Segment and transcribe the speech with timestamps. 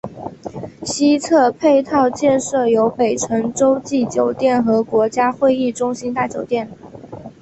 [0.81, 6.71] 西侧配套建设有北辰洲际酒店和国家会议中心大酒店。